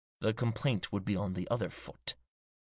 The 0.19 0.33
complaint 0.33 0.91
would 0.91 1.05
be 1.05 1.15
on 1.15 1.33
the 1.33 1.47
other 1.51 1.69
foot." 1.69 2.15